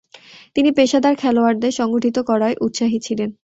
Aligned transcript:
তিনি 0.55 0.69
পেশাদার 0.77 1.15
খেলোয়াড়দের 1.15 1.73
সংগঠিত 1.79 2.17
করায় 2.29 2.55
উৎসাহী 2.61 2.99
ছিলেন। 3.07 3.29